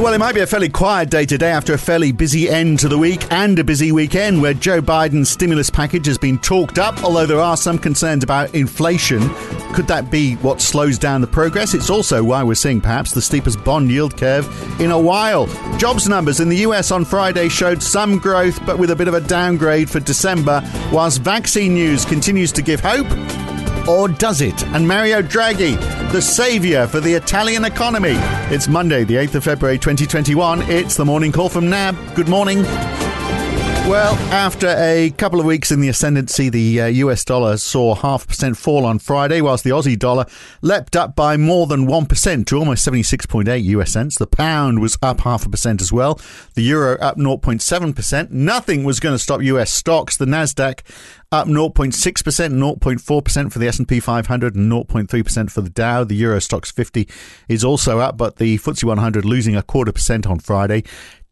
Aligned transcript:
Well, 0.00 0.14
it 0.14 0.18
might 0.18 0.34
be 0.34 0.40
a 0.40 0.46
fairly 0.46 0.70
quiet 0.70 1.10
day 1.10 1.26
today 1.26 1.50
after 1.50 1.74
a 1.74 1.78
fairly 1.78 2.10
busy 2.10 2.48
end 2.48 2.78
to 2.78 2.88
the 2.88 2.96
week 2.96 3.30
and 3.30 3.58
a 3.58 3.64
busy 3.64 3.92
weekend 3.92 4.40
where 4.40 4.54
Joe 4.54 4.80
Biden's 4.80 5.28
stimulus 5.28 5.68
package 5.68 6.06
has 6.06 6.16
been 6.16 6.38
talked 6.38 6.78
up, 6.78 7.04
although 7.04 7.26
there 7.26 7.38
are 7.38 7.54
some 7.54 7.78
concerns 7.78 8.24
about 8.24 8.54
inflation. 8.54 9.20
Could 9.74 9.88
that 9.88 10.10
be 10.10 10.36
what 10.36 10.62
slows 10.62 10.98
down 10.98 11.20
the 11.20 11.26
progress? 11.26 11.74
It's 11.74 11.90
also 11.90 12.24
why 12.24 12.42
we're 12.42 12.54
seeing 12.54 12.80
perhaps 12.80 13.12
the 13.12 13.20
steepest 13.20 13.62
bond 13.62 13.90
yield 13.90 14.16
curve 14.16 14.48
in 14.80 14.90
a 14.90 14.98
while. 14.98 15.46
Jobs 15.76 16.08
numbers 16.08 16.40
in 16.40 16.48
the 16.48 16.56
US 16.68 16.90
on 16.90 17.04
Friday 17.04 17.50
showed 17.50 17.82
some 17.82 18.18
growth, 18.18 18.58
but 18.64 18.78
with 18.78 18.90
a 18.90 18.96
bit 18.96 19.06
of 19.06 19.12
a 19.12 19.20
downgrade 19.20 19.90
for 19.90 20.00
December, 20.00 20.62
whilst 20.90 21.20
vaccine 21.20 21.74
news 21.74 22.06
continues 22.06 22.52
to 22.52 22.62
give 22.62 22.80
hope. 22.80 23.06
Or 23.90 24.06
does 24.06 24.40
it? 24.40 24.64
And 24.68 24.86
Mario 24.86 25.20
Draghi, 25.20 25.76
the 26.12 26.22
saviour 26.22 26.86
for 26.86 27.00
the 27.00 27.12
Italian 27.12 27.64
economy. 27.64 28.14
It's 28.54 28.68
Monday, 28.68 29.02
the 29.02 29.16
8th 29.16 29.34
of 29.34 29.44
February 29.44 29.78
2021. 29.78 30.62
It's 30.70 30.96
the 30.96 31.04
morning 31.04 31.32
call 31.32 31.48
from 31.48 31.68
NAB. 31.68 31.96
Good 32.14 32.28
morning. 32.28 32.62
Well, 33.90 34.14
after 34.32 34.68
a 34.68 35.12
couple 35.18 35.40
of 35.40 35.46
weeks 35.46 35.72
in 35.72 35.80
the 35.80 35.88
ascendancy, 35.88 36.48
the 36.48 36.80
uh, 36.80 36.86
US 36.86 37.24
dollar 37.24 37.56
saw 37.56 37.90
a 37.90 37.96
half 37.96 38.24
percent 38.24 38.56
fall 38.56 38.86
on 38.86 39.00
Friday, 39.00 39.40
whilst 39.40 39.64
the 39.64 39.70
Aussie 39.70 39.98
dollar 39.98 40.26
leapt 40.62 40.94
up 40.94 41.16
by 41.16 41.36
more 41.36 41.66
than 41.66 41.88
1% 41.88 42.46
to 42.46 42.56
almost 42.56 42.86
76.8 42.86 43.64
US 43.64 43.90
cents. 43.90 44.16
The 44.16 44.28
pound 44.28 44.80
was 44.80 44.96
up 45.02 45.22
half 45.22 45.44
a 45.44 45.48
percent 45.48 45.82
as 45.82 45.92
well. 45.92 46.20
The 46.54 46.62
euro 46.62 47.00
up 47.00 47.16
0.7%. 47.16 48.30
Nothing 48.30 48.84
was 48.84 49.00
going 49.00 49.16
to 49.16 49.18
stop 49.18 49.42
US 49.42 49.72
stocks. 49.72 50.16
The 50.16 50.24
Nasdaq 50.24 50.82
up 51.32 51.46
0.6%, 51.46 51.92
0.4% 51.92 53.52
for 53.52 53.58
the 53.58 53.68
S&P 53.68 54.00
500 54.00 54.54
and 54.56 54.70
0.3% 54.70 55.50
for 55.50 55.60
the 55.60 55.70
Dow. 55.70 56.02
The 56.02 56.16
Euro 56.16 56.38
Stoxx 56.38 56.72
50 56.72 57.08
is 57.48 57.62
also 57.62 58.00
up, 58.00 58.16
but 58.16 58.36
the 58.36 58.58
FTSE 58.58 58.82
100 58.82 59.24
losing 59.24 59.54
a 59.54 59.62
quarter 59.62 59.92
percent 59.92 60.26
on 60.26 60.40
Friday. 60.40 60.82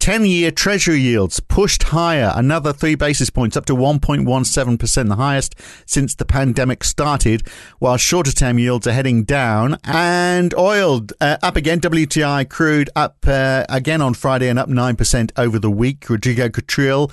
10 0.01 0.25
year 0.27 0.51
Treasury 0.51 1.01
yields 1.01 1.41
pushed 1.41 1.83
higher, 1.85 2.33
another 2.35 2.73
three 2.73 2.95
basis 2.95 3.31
points 3.31 3.57
up 3.57 3.67
to 3.67 3.75
1.17%, 3.75 5.09
the 5.09 5.17
highest 5.17 5.55
since 5.87 6.15
the 6.15 6.25
pandemic 6.25 6.85
started, 6.85 7.47
while 7.79 7.97
shorter 7.97 8.33
term 8.33 8.59
yields 8.59 8.87
are 8.87 8.93
heading 8.93 9.25
down. 9.25 9.77
And 9.85 10.55
oil 10.55 11.03
uh, 11.21 11.39
up 11.43 11.57
again, 11.57 11.81
WTI 11.81 12.49
crude 12.49 12.91
up 12.95 13.17
uh, 13.27 13.65
again 13.69 14.01
on 14.01 14.15
Friday 14.15 14.49
and 14.49 14.59
up 14.59 14.69
9% 14.69 15.33
over 15.37 15.59
the 15.59 15.71
week. 15.71 16.09
Rodrigo 16.09 16.49
Catril 16.49 17.11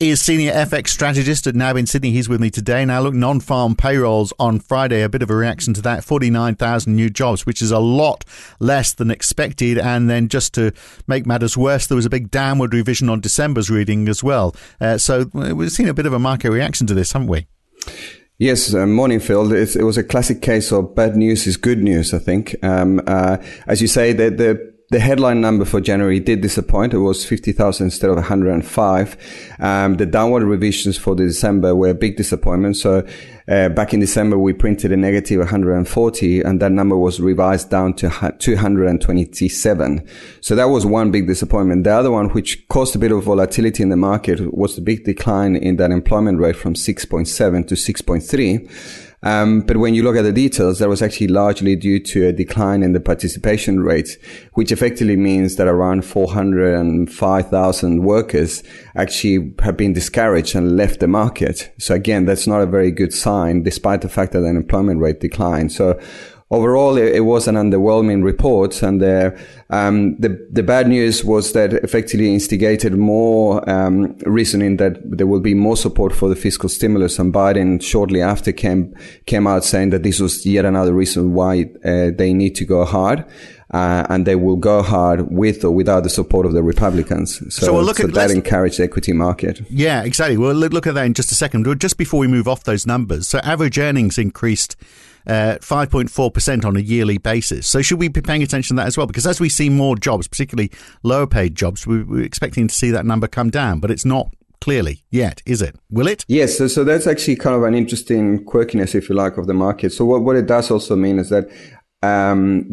is 0.00 0.20
senior 0.20 0.52
FX 0.52 0.88
strategist 0.88 1.46
at 1.46 1.54
NAB 1.54 1.76
in 1.76 1.86
Sydney. 1.86 2.10
He's 2.10 2.28
with 2.28 2.40
me 2.40 2.50
today. 2.50 2.84
Now, 2.84 3.00
look, 3.02 3.14
non 3.14 3.40
farm 3.40 3.76
payrolls 3.76 4.32
on 4.38 4.58
Friday, 4.58 5.02
a 5.02 5.08
bit 5.08 5.22
of 5.22 5.30
a 5.30 5.36
reaction 5.36 5.72
to 5.74 5.82
that 5.82 6.04
49,000 6.04 6.94
new 6.94 7.08
jobs, 7.08 7.46
which 7.46 7.62
is 7.62 7.70
a 7.70 7.78
lot 7.78 8.24
less 8.58 8.92
than 8.92 9.10
expected. 9.10 9.78
And 9.78 10.10
then 10.10 10.28
just 10.28 10.52
to 10.54 10.72
make 11.06 11.26
matters 11.26 11.56
worse, 11.56 11.86
there 11.86 11.96
was 11.96 12.06
a 12.06 12.10
big 12.10 12.30
downward 12.30 12.74
revision 12.74 13.08
on 13.08 13.20
December's 13.20 13.70
reading 13.70 14.08
as 14.08 14.24
well. 14.24 14.54
Uh, 14.80 14.98
so 14.98 15.26
we've 15.32 15.70
seen 15.70 15.88
a 15.88 15.94
bit 15.94 16.06
of 16.06 16.12
a 16.12 16.18
market 16.18 16.50
reaction 16.50 16.86
to 16.88 16.94
this, 16.94 17.12
haven't 17.12 17.28
we? 17.28 17.46
Yes, 18.38 18.74
uh, 18.74 18.86
morning, 18.86 19.20
Phil. 19.20 19.52
It's, 19.52 19.76
it 19.76 19.84
was 19.84 19.96
a 19.96 20.02
classic 20.02 20.42
case 20.42 20.72
of 20.72 20.96
bad 20.96 21.14
news 21.14 21.46
is 21.46 21.56
good 21.56 21.82
news, 21.82 22.12
I 22.12 22.18
think. 22.18 22.56
Um, 22.64 23.00
uh, 23.06 23.36
as 23.68 23.80
you 23.80 23.86
say, 23.86 24.12
the, 24.12 24.30
the 24.30 24.73
the 24.94 25.00
headline 25.00 25.40
number 25.40 25.64
for 25.64 25.80
January 25.80 26.20
did 26.20 26.40
disappoint. 26.40 26.94
It 26.94 26.98
was 26.98 27.26
50,000 27.26 27.86
instead 27.86 28.10
of 28.10 28.16
105. 28.16 29.16
Um, 29.58 29.96
the 29.96 30.06
downward 30.06 30.44
revisions 30.44 30.96
for 30.96 31.16
the 31.16 31.24
December 31.24 31.74
were 31.74 31.88
a 31.88 31.94
big 31.94 32.16
disappointment. 32.16 32.76
So, 32.76 33.04
uh, 33.46 33.68
back 33.68 33.92
in 33.92 34.00
December, 34.00 34.38
we 34.38 34.54
printed 34.54 34.90
a 34.90 34.96
negative 34.96 35.38
140 35.38 36.40
and 36.40 36.60
that 36.60 36.72
number 36.72 36.96
was 36.96 37.20
revised 37.20 37.70
down 37.70 37.92
to 37.94 38.34
227. 38.38 40.08
So 40.40 40.54
that 40.54 40.64
was 40.64 40.86
one 40.86 41.10
big 41.10 41.26
disappointment. 41.26 41.84
The 41.84 41.92
other 41.92 42.10
one, 42.10 42.30
which 42.30 42.66
caused 42.68 42.96
a 42.96 42.98
bit 42.98 43.12
of 43.12 43.24
volatility 43.24 43.82
in 43.82 43.90
the 43.90 43.96
market 43.96 44.54
was 44.56 44.76
the 44.76 44.80
big 44.80 45.04
decline 45.04 45.56
in 45.56 45.76
that 45.76 45.90
employment 45.90 46.38
rate 46.40 46.56
from 46.56 46.72
6.7 46.74 47.68
to 47.68 47.74
6.3. 47.74 49.04
Um, 49.24 49.60
but 49.62 49.78
when 49.78 49.94
you 49.94 50.02
look 50.02 50.16
at 50.16 50.22
the 50.22 50.32
details, 50.32 50.78
that 50.78 50.88
was 50.88 51.00
actually 51.00 51.28
largely 51.28 51.74
due 51.76 51.98
to 51.98 52.26
a 52.28 52.32
decline 52.32 52.82
in 52.82 52.92
the 52.92 53.00
participation 53.00 53.80
rate, 53.80 54.18
which 54.52 54.70
effectively 54.70 55.16
means 55.16 55.56
that 55.56 55.66
around 55.66 56.04
405,000 56.04 58.02
workers 58.02 58.62
actually 58.94 59.54
have 59.60 59.78
been 59.78 59.94
discouraged 59.94 60.54
and 60.54 60.76
left 60.76 61.00
the 61.00 61.08
market. 61.08 61.72
So 61.78 61.94
again, 61.94 62.26
that's 62.26 62.46
not 62.46 62.60
a 62.60 62.66
very 62.66 62.90
good 62.90 63.14
sign, 63.14 63.33
despite 63.62 64.00
the 64.00 64.08
fact 64.08 64.32
that 64.32 64.40
the 64.40 64.48
unemployment 64.48 65.00
rate 65.00 65.20
declined. 65.20 65.72
So 65.72 65.98
overall, 66.50 66.96
it, 66.96 67.16
it, 67.16 67.20
was 67.20 67.48
an 67.48 67.56
underwhelming 67.56 68.22
report, 68.22 68.82
and 68.82 69.00
the, 69.00 69.38
um, 69.70 70.16
the 70.20 70.30
the 70.50 70.62
bad 70.62 70.88
news 70.88 71.24
was 71.24 71.52
that 71.52 71.72
effectively 71.72 72.32
instigated 72.32 72.94
more 72.94 73.68
um, 73.68 74.16
reasoning 74.24 74.76
that 74.76 74.98
there 75.04 75.26
will 75.26 75.40
be 75.40 75.54
more 75.54 75.76
support 75.76 76.12
for 76.12 76.28
the 76.28 76.36
fiscal 76.36 76.68
stimulus. 76.68 77.18
And 77.18 77.32
Biden 77.32 77.82
shortly 77.82 78.22
after 78.22 78.52
came 78.52 78.94
came 79.26 79.46
out 79.46 79.64
saying 79.64 79.90
that 79.90 80.02
this 80.02 80.20
was 80.20 80.46
yet 80.46 80.64
another 80.64 80.92
reason 80.92 81.34
why 81.34 81.70
uh, 81.84 82.10
they 82.16 82.32
need 82.32 82.54
to 82.56 82.64
go 82.64 82.84
hard. 82.84 83.24
Uh, 83.74 84.06
and 84.08 84.24
they 84.24 84.36
will 84.36 84.54
go 84.54 84.82
hard 84.82 85.32
with 85.32 85.64
or 85.64 85.72
without 85.72 86.04
the 86.04 86.08
support 86.08 86.46
of 86.46 86.52
the 86.52 86.62
Republicans. 86.62 87.38
So, 87.52 87.66
so, 87.66 87.74
we'll 87.74 87.82
look 87.82 87.96
so 87.96 88.04
at, 88.04 88.14
that 88.14 88.30
encouraged 88.30 88.78
the 88.78 88.84
equity 88.84 89.12
market. 89.12 89.62
Yeah, 89.68 90.04
exactly. 90.04 90.36
We'll 90.36 90.54
look 90.54 90.86
at 90.86 90.94
that 90.94 91.04
in 91.06 91.12
just 91.12 91.32
a 91.32 91.34
second. 91.34 91.66
Just 91.80 91.96
before 91.96 92.20
we 92.20 92.28
move 92.28 92.46
off 92.46 92.62
those 92.62 92.86
numbers, 92.86 93.26
so 93.26 93.40
average 93.40 93.76
earnings 93.76 94.16
increased 94.16 94.76
uh, 95.26 95.58
5.4% 95.60 96.64
on 96.64 96.76
a 96.76 96.80
yearly 96.80 97.18
basis. 97.18 97.66
So 97.66 97.82
should 97.82 97.98
we 97.98 98.06
be 98.06 98.20
paying 98.20 98.44
attention 98.44 98.76
to 98.76 98.82
that 98.82 98.86
as 98.86 98.96
well? 98.96 99.08
Because 99.08 99.26
as 99.26 99.40
we 99.40 99.48
see 99.48 99.68
more 99.68 99.96
jobs, 99.96 100.28
particularly 100.28 100.70
lower 101.02 101.26
paid 101.26 101.56
jobs, 101.56 101.84
we, 101.84 102.04
we're 102.04 102.22
expecting 102.22 102.68
to 102.68 102.74
see 102.74 102.92
that 102.92 103.04
number 103.04 103.26
come 103.26 103.50
down, 103.50 103.80
but 103.80 103.90
it's 103.90 104.04
not 104.04 104.32
clearly 104.60 105.02
yet, 105.10 105.42
is 105.46 105.60
it? 105.60 105.74
Will 105.90 106.06
it? 106.06 106.24
Yes. 106.28 106.58
So, 106.58 106.68
so 106.68 106.84
that's 106.84 107.08
actually 107.08 107.36
kind 107.36 107.56
of 107.56 107.64
an 107.64 107.74
interesting 107.74 108.44
quirkiness, 108.44 108.94
if 108.94 109.08
you 109.08 109.16
like, 109.16 109.36
of 109.36 109.48
the 109.48 109.54
market. 109.54 109.92
So 109.92 110.04
what, 110.04 110.22
what 110.22 110.36
it 110.36 110.46
does 110.46 110.70
also 110.70 110.94
mean 110.94 111.18
is 111.18 111.30
that 111.30 111.48
um, 112.04 112.66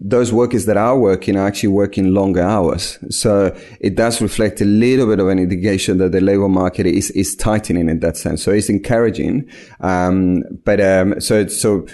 those 0.00 0.32
workers 0.32 0.66
that 0.66 0.76
are 0.76 0.98
working 0.98 1.36
are 1.36 1.46
actually 1.46 1.68
working 1.68 2.12
longer 2.12 2.42
hours. 2.42 2.98
So 3.10 3.56
it 3.80 3.94
does 3.94 4.20
reflect 4.20 4.60
a 4.60 4.64
little 4.64 5.06
bit 5.06 5.20
of 5.20 5.28
an 5.28 5.38
indication 5.38 5.98
that 5.98 6.12
the 6.12 6.20
labor 6.20 6.48
market 6.48 6.86
is, 6.86 7.10
is 7.12 7.34
tightening 7.36 7.88
in 7.88 8.00
that 8.00 8.16
sense. 8.16 8.42
So 8.42 8.50
it's 8.52 8.68
encouraging. 8.68 9.48
Um, 9.80 10.42
but, 10.64 10.80
um, 10.80 11.20
so, 11.20 11.46
so, 11.46 11.86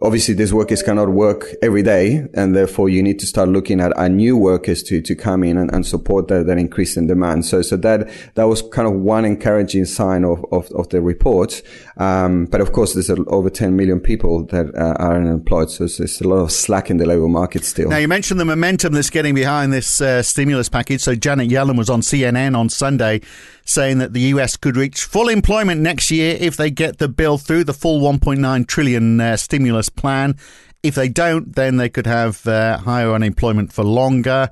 obviously 0.00 0.32
these 0.32 0.54
workers 0.54 0.80
cannot 0.80 1.08
work 1.08 1.56
every 1.60 1.82
day 1.82 2.24
and 2.34 2.54
therefore 2.54 2.88
you 2.88 3.02
need 3.02 3.18
to 3.18 3.26
start 3.26 3.48
looking 3.48 3.80
at, 3.80 3.96
at 3.98 4.10
new 4.12 4.36
workers 4.36 4.82
to, 4.84 5.00
to 5.02 5.14
come 5.16 5.42
in 5.42 5.56
and, 5.56 5.72
and 5.74 5.84
support 5.84 6.28
that, 6.28 6.46
that 6.46 6.56
increase 6.56 6.96
in 6.96 7.08
demand. 7.08 7.44
So, 7.44 7.62
so 7.62 7.76
that, 7.78 8.08
that 8.34 8.44
was 8.44 8.62
kind 8.62 8.86
of 8.86 8.94
one 8.94 9.24
encouraging 9.24 9.86
sign 9.86 10.24
of, 10.24 10.44
of, 10.52 10.70
of 10.72 10.88
the 10.90 11.00
report. 11.00 11.62
Um, 11.96 12.46
but 12.46 12.60
of 12.60 12.72
course, 12.72 12.94
there's 12.94 13.10
over 13.10 13.50
10 13.50 13.74
million 13.76 13.98
people 13.98 14.44
that 14.46 14.72
uh, 14.76 14.94
are 15.02 15.16
unemployed. 15.16 15.70
So 15.70 15.86
there's 15.86 16.20
a 16.20 16.28
lot 16.28 16.36
of 16.36 16.52
slack 16.52 16.90
in 16.90 16.98
the 16.98 17.06
labor 17.06 17.28
market 17.28 17.64
still. 17.64 17.88
Now, 17.88 17.96
you 17.96 18.08
mentioned 18.08 18.38
the 18.38 18.44
momentum 18.44 18.92
that's 18.92 19.10
getting 19.10 19.34
behind 19.34 19.72
this 19.72 20.00
uh, 20.00 20.22
stimulus 20.22 20.68
package. 20.68 21.00
So 21.00 21.16
Janet 21.16 21.50
Yellen 21.50 21.76
was 21.76 21.90
on 21.90 22.02
CNN 22.02 22.56
on 22.56 22.68
Sunday 22.68 23.20
saying 23.68 23.98
that 23.98 24.14
the 24.14 24.20
US 24.20 24.56
could 24.56 24.76
reach 24.76 25.04
full 25.04 25.28
employment 25.28 25.80
next 25.80 26.10
year 26.10 26.36
if 26.40 26.56
they 26.56 26.70
get 26.70 26.96
the 26.98 27.08
bill 27.08 27.36
through, 27.36 27.64
the 27.64 27.74
full 27.74 28.00
1.9 28.00 28.66
trillion 28.66 29.20
uh, 29.20 29.36
stimulus 29.36 29.87
plan. 29.90 30.36
If 30.82 30.94
they 30.94 31.08
don't, 31.08 31.54
then 31.54 31.76
they 31.76 31.88
could 31.88 32.06
have 32.06 32.46
uh, 32.46 32.78
higher 32.78 33.12
unemployment 33.12 33.72
for 33.72 33.84
longer. 33.84 34.48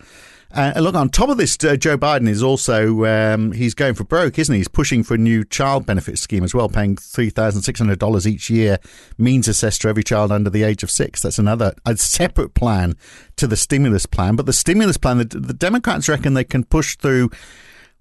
Uh, 0.53 0.73
look, 0.77 0.95
on 0.95 1.09
top 1.09 1.29
of 1.29 1.37
this, 1.37 1.57
uh, 1.65 1.77
Joe 1.77 1.99
Biden 1.99 2.29
is 2.29 2.43
also 2.43 3.05
um, 3.05 3.53
he's 3.53 3.75
going 3.75 3.95
for 3.95 4.05
broke, 4.05 4.39
isn't 4.39 4.53
he? 4.53 4.61
He's 4.61 4.69
pushing 4.69 5.03
for 5.03 5.15
a 5.15 5.19
new 5.19 5.45
child 5.45 5.85
benefit 5.85 6.19
scheme 6.19 6.45
as 6.45 6.55
well, 6.55 6.69
paying 6.69 6.97
three 6.97 7.31
thousand 7.31 7.63
six 7.63 7.79
hundred 7.79 7.99
dollars 7.99 8.27
each 8.27 8.49
year, 8.49 8.79
means 9.19 9.49
assessed 9.49 9.83
to 9.83 9.89
every 9.89 10.05
child 10.05 10.33
under 10.33 10.49
the 10.49 10.63
age 10.63 10.83
of 10.83 10.91
six. 10.91 11.21
That's 11.21 11.39
another 11.39 11.75
a 11.85 11.97
separate 11.97 12.55
plan 12.55 12.95
to 13.37 13.47
the 13.47 13.57
stimulus 13.57 14.07
plan. 14.07 14.37
But 14.37 14.47
the 14.47 14.53
stimulus 14.53 14.97
plan, 14.97 15.19
the, 15.19 15.25
the 15.25 15.53
Democrats 15.53 16.09
reckon 16.09 16.35
they 16.35 16.45
can 16.45 16.65
push 16.65 16.97
through 16.97 17.31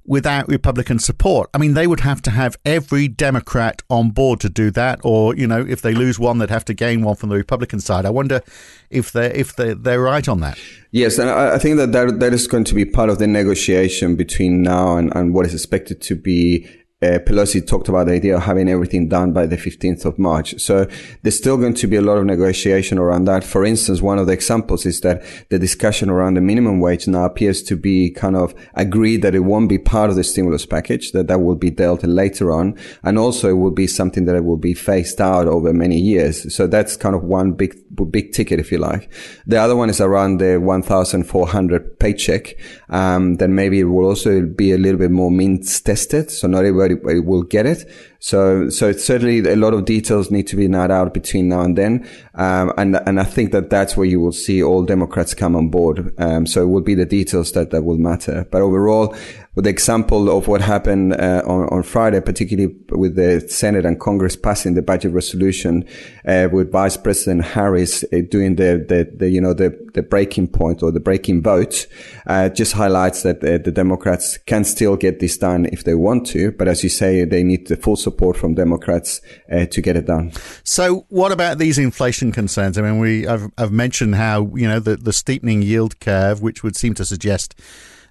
without 0.05 0.47
Republican 0.47 0.99
support. 0.99 1.49
I 1.53 1.57
mean, 1.57 1.73
they 1.73 1.87
would 1.87 2.01
have 2.01 2.21
to 2.23 2.31
have 2.31 2.57
every 2.63 3.07
Democrat 3.07 3.81
on 3.89 4.11
board 4.11 4.39
to 4.41 4.49
do 4.49 4.71
that, 4.71 4.99
or 5.03 5.35
you 5.35 5.47
know, 5.47 5.65
if 5.67 5.81
they 5.81 5.93
lose 5.93 6.19
one, 6.19 6.37
they'd 6.37 6.49
have 6.49 6.65
to 6.65 6.73
gain 6.73 7.01
one 7.01 7.15
from 7.15 7.29
the 7.29 7.35
Republican 7.35 7.79
side. 7.79 8.05
I 8.05 8.11
wonder 8.11 8.41
if 8.89 9.11
they're 9.11 9.33
if 9.33 9.55
they 9.55 9.73
they're 9.73 10.01
right 10.01 10.27
on 10.27 10.41
that. 10.41 10.57
Yes, 10.91 11.17
and 11.17 11.29
I 11.29 11.57
think 11.57 11.77
that, 11.77 11.91
that 11.91 12.19
that 12.19 12.33
is 12.33 12.47
going 12.47 12.63
to 12.65 12.75
be 12.75 12.85
part 12.85 13.09
of 13.09 13.19
the 13.19 13.27
negotiation 13.27 14.15
between 14.15 14.61
now 14.61 14.97
and, 14.97 15.13
and 15.15 15.33
what 15.33 15.45
is 15.45 15.53
expected 15.53 16.01
to 16.01 16.15
be 16.15 16.69
uh, 17.05 17.19
Pelosi 17.19 17.65
talked 17.65 17.89
about 17.89 18.07
the 18.07 18.13
idea 18.13 18.35
of 18.35 18.43
having 18.43 18.69
everything 18.69 19.07
done 19.07 19.31
by 19.31 19.45
the 19.45 19.57
15th 19.57 20.05
of 20.05 20.17
March. 20.17 20.59
So 20.59 20.87
there's 21.21 21.37
still 21.37 21.57
going 21.57 21.75
to 21.75 21.87
be 21.87 21.95
a 21.95 22.01
lot 22.01 22.17
of 22.17 22.25
negotiation 22.25 22.97
around 22.97 23.25
that. 23.25 23.43
For 23.43 23.63
instance, 23.63 24.01
one 24.01 24.19
of 24.19 24.27
the 24.27 24.33
examples 24.33 24.85
is 24.85 25.01
that 25.01 25.23
the 25.49 25.59
discussion 25.59 26.09
around 26.09 26.35
the 26.35 26.41
minimum 26.41 26.79
wage 26.79 27.07
now 27.07 27.25
appears 27.25 27.61
to 27.63 27.75
be 27.75 28.09
kind 28.09 28.35
of 28.35 28.55
agreed 28.73 29.21
that 29.21 29.35
it 29.35 29.41
won't 29.41 29.69
be 29.69 29.77
part 29.77 30.09
of 30.09 30.15
the 30.15 30.23
stimulus 30.23 30.65
package, 30.65 31.11
that 31.11 31.27
that 31.27 31.41
will 31.41 31.55
be 31.55 31.69
dealt 31.69 32.03
later 32.03 32.51
on. 32.51 32.77
And 33.03 33.17
also 33.17 33.49
it 33.49 33.59
will 33.59 33.71
be 33.71 33.87
something 33.87 34.25
that 34.25 34.35
it 34.35 34.45
will 34.45 34.57
be 34.57 34.73
phased 34.73 35.21
out 35.21 35.47
over 35.47 35.73
many 35.73 35.99
years. 35.99 36.53
So 36.53 36.67
that's 36.67 36.97
kind 36.97 37.15
of 37.15 37.23
one 37.23 37.53
big, 37.53 37.75
big 38.11 38.33
ticket, 38.33 38.59
if 38.59 38.71
you 38.71 38.77
like. 38.77 39.11
The 39.45 39.57
other 39.57 39.75
one 39.75 39.89
is 39.89 40.01
around 40.01 40.39
the 40.39 40.57
1,400 40.57 41.99
paycheck. 41.99 42.55
Um, 42.89 43.35
then 43.35 43.55
maybe 43.55 43.79
it 43.79 43.85
will 43.85 44.05
also 44.05 44.41
be 44.41 44.71
a 44.71 44.77
little 44.77 44.99
bit 44.99 45.11
more 45.11 45.31
means 45.31 45.79
tested. 45.81 46.31
So 46.31 46.47
not 46.47 46.65
everybody 46.65 46.94
will 47.03 47.43
get 47.43 47.65
it. 47.65 47.89
So, 48.25 48.69
so 48.69 48.91
certainly 48.91 49.47
a 49.47 49.55
lot 49.55 49.75
of 49.75 49.85
details 49.85 50.31
need 50.31 50.47
to 50.47 50.55
be 50.55 50.67
narrowed 50.67 50.89
out 50.89 51.13
between 51.13 51.49
now 51.49 51.61
and 51.61 51.77
then. 51.77 52.09
Um, 52.33 52.73
and, 52.75 52.95
and 53.05 53.19
I 53.19 53.23
think 53.23 53.51
that 53.51 53.69
that's 53.69 53.95
where 53.95 54.07
you 54.07 54.19
will 54.19 54.31
see 54.31 54.63
all 54.63 54.83
Democrats 54.83 55.35
come 55.35 55.55
on 55.55 55.69
board. 55.69 56.11
Um, 56.17 56.47
so 56.47 56.63
it 56.63 56.65
will 56.65 56.81
be 56.81 56.95
the 56.95 57.05
details 57.05 57.51
that, 57.51 57.69
that 57.69 57.83
will 57.83 57.99
matter. 57.99 58.47
But 58.49 58.63
overall, 58.63 59.15
with 59.53 59.65
the 59.65 59.69
example 59.69 60.35
of 60.35 60.47
what 60.47 60.59
happened 60.61 61.13
uh, 61.13 61.43
on, 61.45 61.69
on 61.69 61.83
Friday, 61.83 62.19
particularly 62.19 62.75
with 62.89 63.15
the 63.15 63.47
Senate 63.47 63.85
and 63.85 63.99
Congress 63.99 64.35
passing 64.35 64.73
the 64.73 64.81
budget 64.81 65.13
resolution, 65.13 65.87
uh, 66.27 66.49
with 66.51 66.71
Vice 66.71 66.97
President 66.97 67.45
Harris 67.45 68.03
uh, 68.05 68.21
doing 68.27 68.55
the, 68.55 68.83
the, 68.89 69.09
the, 69.15 69.29
you 69.29 69.39
know, 69.39 69.53
the, 69.53 69.69
the 69.93 70.01
breaking 70.01 70.47
point 70.47 70.81
or 70.81 70.91
the 70.91 70.99
breaking 70.99 71.43
vote, 71.43 71.85
uh, 72.25 72.49
just 72.49 72.73
highlights 72.73 73.21
that 73.21 73.37
uh, 73.43 73.59
the 73.59 73.71
Democrats 73.71 74.39
can 74.39 74.63
still 74.63 74.97
get 74.97 75.19
this 75.19 75.37
done 75.37 75.67
if 75.67 75.83
they 75.83 75.93
want 75.93 76.25
to. 76.25 76.51
But 76.51 76.67
as 76.67 76.83
you 76.83 76.89
say, 76.89 77.23
they 77.23 77.43
need 77.43 77.67
the 77.67 77.77
full 77.77 77.95
support 77.95 78.14
from 78.37 78.55
Democrats 78.55 79.21
uh, 79.51 79.65
to 79.65 79.81
get 79.81 79.95
it 79.95 80.05
done. 80.05 80.31
So 80.63 81.05
what 81.09 81.31
about 81.31 81.57
these 81.57 81.77
inflation 81.77 82.31
concerns? 82.31 82.77
I 82.77 82.81
mean, 82.81 82.99
we, 82.99 83.27
I've, 83.27 83.49
I've 83.57 83.71
mentioned 83.71 84.15
how, 84.15 84.51
you 84.55 84.67
know, 84.67 84.79
the, 84.79 84.95
the 84.95 85.13
steepening 85.13 85.61
yield 85.61 85.99
curve, 85.99 86.41
which 86.41 86.63
would 86.63 86.75
seem 86.75 86.93
to 86.95 87.05
suggest 87.05 87.55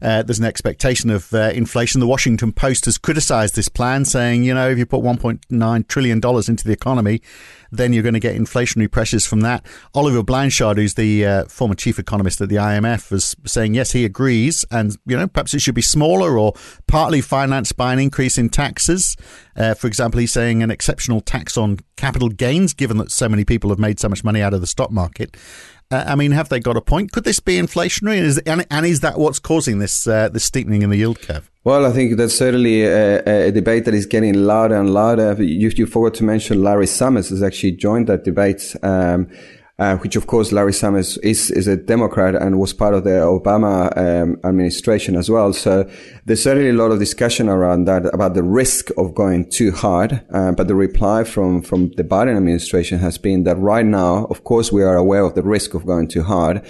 uh, 0.04 0.22
there's 0.22 0.38
an 0.38 0.44
expectation 0.44 1.08
of 1.08 1.32
uh, 1.32 1.50
inflation. 1.54 1.98
The 1.98 2.06
Washington 2.06 2.52
Post 2.52 2.84
has 2.84 2.98
criticized 2.98 3.56
this 3.56 3.68
plan, 3.68 4.04
saying, 4.04 4.44
you 4.44 4.52
know, 4.52 4.68
if 4.68 4.76
you 4.76 4.84
put 4.84 5.02
$1.9 5.02 5.88
trillion 5.88 6.18
into 6.18 6.64
the 6.64 6.72
economy, 6.72 7.22
then 7.72 7.94
you're 7.94 8.02
going 8.02 8.12
to 8.12 8.20
get 8.20 8.36
inflationary 8.36 8.90
pressures 8.90 9.24
from 9.24 9.40
that. 9.40 9.64
Oliver 9.94 10.22
Blanchard, 10.22 10.76
who's 10.76 10.94
the 10.94 11.24
uh, 11.24 11.44
former 11.46 11.74
chief 11.74 11.98
economist 11.98 12.42
at 12.42 12.50
the 12.50 12.56
IMF, 12.56 13.10
was 13.10 13.34
saying, 13.46 13.72
yes, 13.72 13.92
he 13.92 14.04
agrees. 14.04 14.66
And, 14.70 14.94
you 15.06 15.16
know, 15.16 15.26
perhaps 15.26 15.54
it 15.54 15.62
should 15.62 15.74
be 15.74 15.82
smaller 15.82 16.38
or 16.38 16.52
partly 16.86 17.22
financed 17.22 17.78
by 17.78 17.94
an 17.94 17.98
increase 17.98 18.36
in 18.36 18.50
taxes. 18.50 19.16
Uh, 19.56 19.72
for 19.72 19.86
example, 19.86 20.20
he's 20.20 20.32
saying 20.32 20.62
an 20.62 20.70
exceptional 20.70 21.22
tax 21.22 21.56
on 21.56 21.78
capital 21.96 22.28
gains, 22.28 22.74
given 22.74 22.98
that 22.98 23.10
so 23.10 23.26
many 23.26 23.44
people 23.44 23.70
have 23.70 23.78
made 23.78 23.98
so 23.98 24.10
much 24.10 24.22
money 24.22 24.42
out 24.42 24.52
of 24.52 24.60
the 24.60 24.66
stock 24.66 24.90
market. 24.90 25.34
Uh, 25.90 26.04
I 26.06 26.14
mean, 26.14 26.32
have 26.32 26.48
they 26.48 26.60
got 26.60 26.76
a 26.76 26.80
point? 26.80 27.12
Could 27.12 27.24
this 27.24 27.40
be 27.40 27.56
inflationary? 27.56 28.16
And 28.18 28.26
is, 28.26 28.38
and, 28.38 28.66
and 28.70 28.86
is 28.86 29.00
that 29.00 29.18
what's 29.18 29.38
causing 29.38 29.78
this 29.78 30.06
uh, 30.06 30.28
this 30.28 30.44
steepening 30.44 30.82
in 30.82 30.90
the 30.90 30.96
yield 30.96 31.20
curve? 31.20 31.50
Well, 31.64 31.86
I 31.86 31.92
think 31.92 32.16
that's 32.16 32.34
certainly 32.34 32.82
a, 32.82 33.22
a, 33.46 33.50
debate 33.50 33.86
that 33.86 33.94
is 33.94 34.04
getting 34.04 34.34
louder 34.34 34.76
and 34.76 34.92
louder. 34.92 35.42
You, 35.42 35.70
you 35.70 35.86
forgot 35.86 36.14
to 36.18 36.24
mention 36.24 36.62
Larry 36.62 36.86
Summers 36.86 37.30
has 37.30 37.42
actually 37.42 37.72
joined 37.72 38.06
that 38.08 38.24
debate. 38.24 38.76
Um, 38.82 39.30
uh, 39.78 39.96
which 39.98 40.14
of 40.14 40.26
course 40.26 40.52
Larry 40.52 40.72
Summers 40.72 41.18
is, 41.18 41.50
is 41.50 41.66
a 41.66 41.76
Democrat 41.76 42.34
and 42.36 42.60
was 42.60 42.72
part 42.72 42.94
of 42.94 43.04
the 43.04 43.10
Obama 43.10 43.96
um, 43.96 44.38
administration 44.44 45.16
as 45.16 45.28
well. 45.28 45.52
So 45.52 45.90
there's 46.24 46.42
certainly 46.42 46.70
a 46.70 46.74
lot 46.74 46.92
of 46.92 46.98
discussion 47.00 47.48
around 47.48 47.86
that 47.86 48.06
about 48.14 48.34
the 48.34 48.42
risk 48.42 48.90
of 48.96 49.14
going 49.14 49.50
too 49.50 49.72
hard. 49.72 50.24
Uh, 50.32 50.52
but 50.52 50.68
the 50.68 50.76
reply 50.76 51.24
from, 51.24 51.60
from 51.60 51.90
the 51.96 52.04
Biden 52.04 52.36
administration 52.36 53.00
has 53.00 53.18
been 53.18 53.42
that 53.44 53.56
right 53.56 53.86
now, 53.86 54.26
of 54.26 54.44
course, 54.44 54.70
we 54.70 54.82
are 54.82 54.96
aware 54.96 55.24
of 55.24 55.34
the 55.34 55.42
risk 55.42 55.74
of 55.74 55.84
going 55.86 56.06
too 56.06 56.22
hard. 56.22 56.64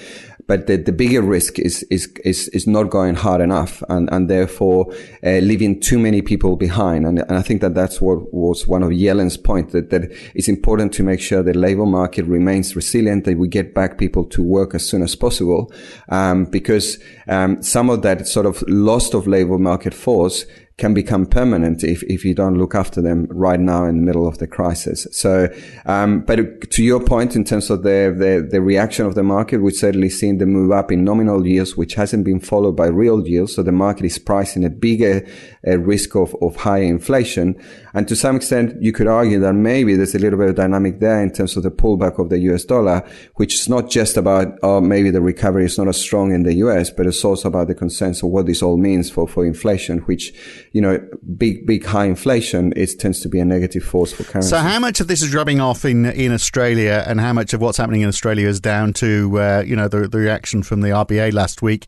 But 0.46 0.66
the, 0.66 0.76
the 0.76 0.92
bigger 0.92 1.22
risk 1.22 1.58
is, 1.58 1.82
is, 1.84 2.06
is, 2.24 2.48
is 2.48 2.66
not 2.66 2.90
going 2.90 3.14
hard 3.14 3.40
enough 3.40 3.82
and, 3.88 4.08
and 4.12 4.28
therefore 4.28 4.92
uh, 5.24 5.38
leaving 5.38 5.80
too 5.80 5.98
many 5.98 6.20
people 6.20 6.56
behind. 6.56 7.06
And, 7.06 7.20
and 7.20 7.32
I 7.32 7.42
think 7.42 7.62
that 7.62 7.74
that's 7.74 8.00
what 8.00 8.32
was 8.32 8.66
one 8.66 8.82
of 8.82 8.92
Yellen's 8.92 9.36
point 9.36 9.70
that, 9.70 9.90
that 9.90 10.10
it's 10.34 10.48
important 10.48 10.92
to 10.94 11.02
make 11.02 11.20
sure 11.20 11.42
the 11.42 11.54
labor 11.54 11.86
market 11.86 12.26
remains 12.26 12.76
resilient, 12.76 13.24
that 13.24 13.38
we 13.38 13.48
get 13.48 13.74
back 13.74 13.96
people 13.96 14.24
to 14.26 14.42
work 14.42 14.74
as 14.74 14.86
soon 14.86 15.02
as 15.02 15.16
possible. 15.16 15.72
Um, 16.10 16.44
because, 16.44 16.98
um, 17.26 17.62
some 17.62 17.88
of 17.88 18.02
that 18.02 18.26
sort 18.26 18.46
of 18.46 18.62
lost 18.68 19.14
of 19.14 19.26
labor 19.26 19.58
market 19.58 19.94
force 19.94 20.44
can 20.76 20.92
become 20.92 21.24
permanent 21.24 21.84
if, 21.84 22.02
if 22.04 22.24
you 22.24 22.34
don't 22.34 22.58
look 22.58 22.74
after 22.74 23.00
them 23.00 23.26
right 23.30 23.60
now 23.60 23.84
in 23.84 23.96
the 23.96 24.02
middle 24.02 24.26
of 24.26 24.38
the 24.38 24.46
crisis. 24.46 25.06
So, 25.12 25.48
um, 25.86 26.22
but 26.22 26.68
to 26.72 26.82
your 26.82 27.00
point, 27.00 27.36
in 27.36 27.44
terms 27.44 27.70
of 27.70 27.84
the, 27.84 28.12
the, 28.16 28.48
the 28.50 28.60
reaction 28.60 29.06
of 29.06 29.14
the 29.14 29.22
market, 29.22 29.58
we've 29.58 29.74
certainly 29.74 30.10
seen 30.10 30.38
the 30.38 30.46
move 30.46 30.72
up 30.72 30.90
in 30.90 31.04
nominal 31.04 31.46
yields, 31.46 31.76
which 31.76 31.94
hasn't 31.94 32.24
been 32.24 32.40
followed 32.40 32.76
by 32.76 32.86
real 32.86 33.24
yields. 33.24 33.54
So 33.54 33.62
the 33.62 33.70
market 33.70 34.04
is 34.04 34.18
pricing 34.18 34.64
a 34.64 34.70
bigger 34.70 35.24
uh, 35.66 35.78
risk 35.78 36.16
of, 36.16 36.34
of 36.42 36.56
higher 36.56 36.82
inflation. 36.82 37.54
And 37.94 38.08
to 38.08 38.16
some 38.16 38.36
extent, 38.36 38.80
you 38.82 38.92
could 38.92 39.06
argue 39.06 39.40
that 39.40 39.54
maybe 39.54 39.94
there's 39.94 40.14
a 40.14 40.18
little 40.18 40.38
bit 40.38 40.48
of 40.48 40.56
dynamic 40.56 41.00
there 41.00 41.22
in 41.22 41.32
terms 41.32 41.56
of 41.56 41.62
the 41.62 41.70
pullback 41.70 42.18
of 42.18 42.28
the 42.28 42.38
US 42.50 42.64
dollar, 42.64 43.08
which 43.36 43.54
is 43.54 43.68
not 43.68 43.88
just 43.88 44.16
about, 44.16 44.58
oh, 44.62 44.80
maybe 44.80 45.10
the 45.10 45.20
recovery 45.20 45.64
is 45.64 45.78
not 45.78 45.88
as 45.88 46.00
strong 46.00 46.32
in 46.32 46.42
the 46.42 46.54
US, 46.54 46.90
but 46.90 47.06
it's 47.06 47.24
also 47.24 47.48
about 47.48 47.68
the 47.68 47.74
consensus 47.74 48.22
of 48.22 48.30
what 48.30 48.46
this 48.46 48.62
all 48.62 48.76
means 48.76 49.10
for, 49.10 49.28
for 49.28 49.46
inflation, 49.46 49.98
which 50.00 50.32
you 50.72 50.80
know, 50.80 50.98
big, 51.36 51.66
big 51.66 51.84
high 51.84 52.04
inflation, 52.04 52.72
it 52.76 52.98
tends 52.98 53.20
to 53.20 53.28
be 53.28 53.38
a 53.38 53.44
negative 53.44 53.84
force 53.84 54.12
for 54.12 54.24
currency. 54.24 54.50
So, 54.50 54.58
how 54.58 54.80
much 54.80 55.00
of 55.00 55.06
this 55.06 55.22
is 55.22 55.32
rubbing 55.32 55.60
off 55.60 55.84
in 55.84 56.04
in 56.06 56.32
Australia, 56.32 57.04
and 57.06 57.20
how 57.20 57.32
much 57.32 57.54
of 57.54 57.60
what's 57.60 57.78
happening 57.78 58.00
in 58.00 58.08
Australia 58.08 58.48
is 58.48 58.60
down 58.60 58.92
to 58.94 59.40
uh, 59.40 59.62
you 59.64 59.76
know 59.76 59.86
the, 59.86 60.08
the 60.08 60.18
reaction 60.18 60.62
from 60.64 60.80
the 60.80 60.88
RBA 60.88 61.32
last 61.32 61.62
week? 61.62 61.86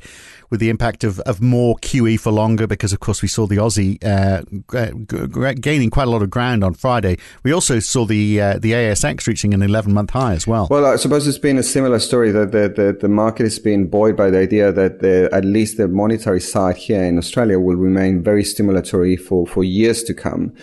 With 0.51 0.61
the 0.61 0.71
impact 0.71 1.05
of, 1.05 1.21
of 1.21 1.41
more 1.41 1.77
QE 1.77 2.19
for 2.19 2.33
longer, 2.33 2.67
because 2.67 2.93
of 2.93 3.01
course 3.01 3.23
we 3.23 3.29
saw 3.29 3.47
the 3.47 3.57
Aussie 3.57 4.03
uh, 4.05 4.43
gaining 5.55 5.91
quite 5.91 6.09
a 6.09 6.11
lot 6.11 6.23
of 6.23 6.31
ground 6.31 6.63
on 6.63 6.75
Friday. 6.75 7.19
We 7.43 7.53
also 7.53 7.79
saw 7.79 8.05
the 8.05 8.41
uh, 8.41 8.59
the 8.59 8.73
ASX 8.73 9.27
reaching 9.27 9.55
an 9.55 9.63
11 9.63 9.93
month 9.93 10.11
high 10.11 10.33
as 10.33 10.47
well. 10.47 10.69
Well, 10.71 10.87
I 10.87 10.97
suppose 10.97 11.27
it's 11.27 11.39
been 11.39 11.59
a 11.59 11.63
similar 11.63 11.99
story 11.99 12.31
that 12.33 12.53
the, 12.53 12.69
the, 12.69 12.97
the 13.01 13.09
market 13.09 13.45
has 13.45 13.59
been 13.59 13.89
buoyed 13.89 14.17
by 14.17 14.31
the 14.31 14.39
idea 14.39 14.73
that 14.73 15.01
the, 15.01 15.29
at 15.33 15.45
least 15.45 15.77
the 15.77 15.89
monetary 15.89 16.41
side 16.41 16.77
here 16.77 17.03
in 17.03 17.19
Australia 17.19 17.59
will 17.59 17.77
remain 17.77 18.23
very 18.23 18.43
stimulatory 18.43 19.19
for, 19.19 19.47
for 19.47 19.65
years 19.65 20.03
to 20.05 20.15
come. 20.15 20.55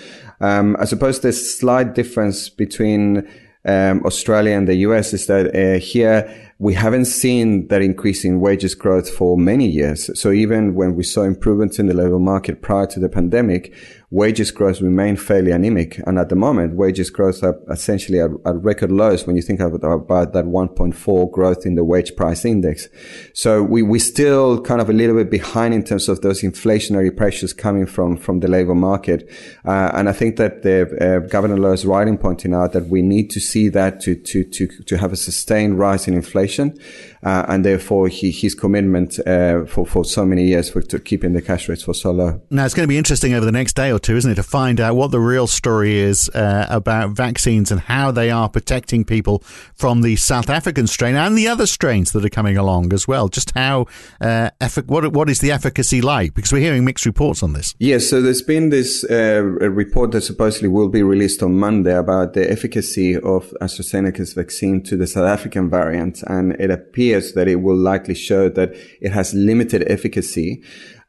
Um, 0.42 0.76
I 0.80 0.86
suppose 0.86 1.20
the 1.20 1.32
slight 1.32 1.96
difference 1.96 2.50
between 2.50 3.28
um, 3.66 4.04
Australia 4.06 4.58
and 4.58 4.68
the 4.68 4.76
US 4.88 5.14
is 5.14 5.28
that 5.28 5.56
uh, 5.56 5.80
here 5.80 6.53
we 6.64 6.74
haven't 6.74 7.04
seen 7.04 7.68
that 7.68 7.82
increase 7.82 8.24
in 8.24 8.40
wages 8.40 8.74
growth 8.74 9.10
for 9.10 9.38
many 9.38 9.68
years. 9.68 10.10
So 10.18 10.32
even 10.32 10.76
when 10.76 10.96
we 10.96 11.04
saw 11.04 11.24
improvements 11.24 11.78
in 11.78 11.88
the 11.88 11.94
labor 11.94 12.20
market 12.20 12.62
prior 12.62 12.88
to 12.88 13.02
the 13.02 13.10
pandemic, 13.10 13.76
wages 14.14 14.52
growth 14.52 14.80
remain 14.80 15.16
fairly 15.18 15.50
anemic. 15.50 15.98
And 16.06 16.20
at 16.20 16.30
the 16.30 16.36
moment, 16.36 16.76
wages 16.76 17.10
growth 17.10 17.42
are 17.44 17.60
essentially 17.72 18.20
at, 18.20 18.30
at 18.46 18.62
record 18.64 18.92
lows 18.92 19.26
when 19.26 19.36
you 19.36 19.42
think 19.42 19.60
about, 19.60 19.84
about 19.84 20.34
that 20.34 20.46
1.4 20.46 21.32
growth 21.32 21.66
in 21.66 21.74
the 21.74 21.84
wage 21.84 22.16
price 22.16 22.46
index. 22.46 22.88
So 23.34 23.64
we, 23.64 23.82
we 23.82 23.98
still 23.98 24.62
kind 24.62 24.82
of 24.82 24.90
a 24.90 24.94
little 24.94 25.16
bit 25.16 25.32
behind 25.32 25.74
in 25.74 25.84
terms 25.84 26.08
of 26.10 26.22
those 26.22 26.44
inflationary 26.44 27.16
pressures 27.16 27.54
coming 27.54 27.88
from, 27.88 28.16
from 28.16 28.40
the 28.42 28.48
labor 28.48 28.76
market. 28.76 29.28
Uh, 29.66 29.90
and 29.96 30.08
I 30.08 30.12
think 30.12 30.36
that 30.38 30.62
the, 30.62 30.84
uh, 31.02 31.28
Governor 31.28 31.58
Lowe 31.58 31.74
is 31.74 31.84
right 31.84 32.08
in 32.08 32.20
pointing 32.20 32.54
out 32.54 32.74
that 32.74 32.90
we 32.90 33.02
need 33.02 33.32
to 33.32 33.40
see 33.40 33.68
that 33.70 34.00
to, 34.02 34.16
to, 34.16 34.44
to, 34.44 34.68
to 34.68 34.98
have 35.00 35.12
a 35.12 35.18
sustained 35.18 35.80
rise 35.80 36.08
in 36.08 36.14
inflation 36.14 36.78
uh, 37.24 37.46
and 37.48 37.64
therefore 37.66 38.08
he, 38.08 38.32
his 38.32 38.54
commitment 38.54 39.20
uh, 39.28 39.66
for 39.66 39.86
for 39.86 40.04
so 40.04 40.26
many 40.26 40.46
years 40.46 40.70
for 40.70 40.82
keeping 40.82 41.34
the 41.34 41.42
cash 41.42 41.70
rates 41.70 41.84
for 41.84 41.94
so 41.94 42.12
low. 42.12 42.42
Now 42.50 42.66
it's 42.66 42.74
going 42.74 42.84
to 42.84 42.88
be 42.88 42.98
interesting 42.98 43.34
over 43.34 43.46
the 43.46 43.52
next 43.52 43.74
day 43.74 43.92
or 43.92 44.00
two, 44.04 44.16
isn't 44.16 44.32
it, 44.32 44.36
to 44.36 44.44
find 44.44 44.80
out 44.80 44.96
what 44.96 45.12
the 45.12 45.20
real 45.20 45.48
story 45.48 45.98
is 45.98 46.30
uh, 46.30 46.68
about 46.70 47.12
vaccines 47.12 47.72
and 47.72 47.82
how 47.82 48.12
they 48.12 48.30
are 48.30 48.50
protecting 48.50 49.04
people 49.06 49.40
from 49.74 50.02
the 50.02 50.16
South 50.18 50.50
African 50.50 50.88
strain 50.88 51.16
and 51.16 51.38
the 51.38 51.48
other 51.48 51.66
strains 51.66 52.12
that 52.12 52.24
are 52.24 52.30
coming 52.30 52.58
along 52.58 52.94
as 52.94 53.08
well. 53.08 53.30
Just 53.30 53.52
how 53.56 53.88
uh, 54.22 54.50
effic- 54.62 54.88
what 54.88 55.14
what 55.14 55.30
is 55.30 55.40
the 55.40 55.52
efficacy 55.52 56.02
like? 56.02 56.34
Because 56.34 56.52
we're 56.52 56.60
hearing 56.60 56.86
mixed 56.86 57.06
reports 57.06 57.42
on 57.42 57.54
this. 57.54 57.74
Yes, 57.80 58.10
so 58.10 58.22
there's 58.22 58.42
been 58.42 58.70
this 58.70 59.04
uh, 59.10 59.42
report 59.42 60.12
that 60.12 60.22
supposedly 60.22 60.68
will 60.68 60.90
be 60.90 61.04
released 61.04 61.42
on 61.42 61.58
Monday 61.58 61.96
about 61.96 62.34
the 62.34 62.50
efficacy 62.52 63.16
of 63.16 63.54
AstraZeneca's 63.62 64.34
vaccine 64.34 64.84
to 64.84 64.98
the 64.98 65.08
South 65.08 65.28
African 65.28 65.70
variant, 65.70 66.22
and 66.24 66.54
it 66.60 66.70
appears 66.70 67.34
that 67.34 67.48
it 67.48 67.58
will 67.58 67.78
likely 67.78 68.16
show 68.16 68.50
that 68.50 68.76
it 69.02 69.12
has 69.12 69.34
limited 69.34 69.84
efficacy. 69.88 70.62